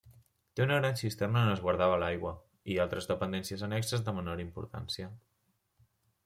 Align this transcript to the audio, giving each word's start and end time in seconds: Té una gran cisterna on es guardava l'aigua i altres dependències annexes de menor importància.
Té 0.53 0.61
una 0.63 0.77
gran 0.77 0.95
cisterna 1.01 1.43
on 1.47 1.51
es 1.51 1.61
guardava 1.65 1.99
l'aigua 2.03 2.31
i 2.73 2.79
altres 2.87 3.09
dependències 3.13 3.67
annexes 3.69 4.07
de 4.09 4.15
menor 4.21 4.43
importància. 4.47 5.13